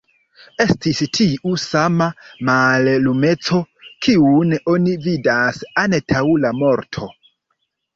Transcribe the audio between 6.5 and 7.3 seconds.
morto!